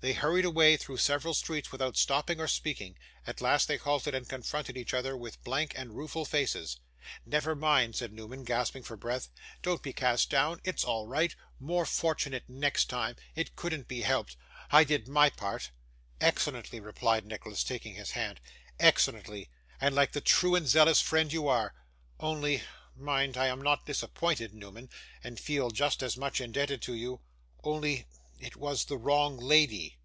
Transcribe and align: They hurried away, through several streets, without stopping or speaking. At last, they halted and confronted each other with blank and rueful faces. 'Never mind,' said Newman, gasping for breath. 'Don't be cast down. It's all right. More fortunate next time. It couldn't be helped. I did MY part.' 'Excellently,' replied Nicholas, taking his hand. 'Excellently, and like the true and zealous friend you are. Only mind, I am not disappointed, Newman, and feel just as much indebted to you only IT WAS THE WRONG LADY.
They 0.00 0.12
hurried 0.12 0.44
away, 0.44 0.76
through 0.76 0.98
several 0.98 1.34
streets, 1.34 1.72
without 1.72 1.96
stopping 1.96 2.38
or 2.38 2.46
speaking. 2.46 2.96
At 3.26 3.40
last, 3.40 3.66
they 3.66 3.78
halted 3.78 4.14
and 4.14 4.28
confronted 4.28 4.76
each 4.76 4.94
other 4.94 5.16
with 5.16 5.42
blank 5.42 5.72
and 5.74 5.92
rueful 5.96 6.24
faces. 6.24 6.76
'Never 7.26 7.56
mind,' 7.56 7.96
said 7.96 8.12
Newman, 8.12 8.44
gasping 8.44 8.84
for 8.84 8.96
breath. 8.96 9.28
'Don't 9.60 9.82
be 9.82 9.92
cast 9.92 10.30
down. 10.30 10.60
It's 10.62 10.84
all 10.84 11.08
right. 11.08 11.34
More 11.58 11.84
fortunate 11.84 12.44
next 12.46 12.84
time. 12.84 13.16
It 13.34 13.56
couldn't 13.56 13.88
be 13.88 14.02
helped. 14.02 14.36
I 14.70 14.84
did 14.84 15.08
MY 15.08 15.30
part.' 15.30 15.72
'Excellently,' 16.20 16.78
replied 16.78 17.26
Nicholas, 17.26 17.64
taking 17.64 17.96
his 17.96 18.12
hand. 18.12 18.40
'Excellently, 18.78 19.50
and 19.80 19.96
like 19.96 20.12
the 20.12 20.20
true 20.20 20.54
and 20.54 20.68
zealous 20.68 21.00
friend 21.00 21.32
you 21.32 21.48
are. 21.48 21.74
Only 22.20 22.62
mind, 22.94 23.36
I 23.36 23.48
am 23.48 23.60
not 23.60 23.86
disappointed, 23.86 24.54
Newman, 24.54 24.90
and 25.24 25.40
feel 25.40 25.70
just 25.72 26.04
as 26.04 26.16
much 26.16 26.40
indebted 26.40 26.82
to 26.82 26.94
you 26.94 27.20
only 27.64 28.06
IT 28.40 28.54
WAS 28.54 28.84
THE 28.84 28.96
WRONG 28.96 29.36
LADY. 29.38 29.96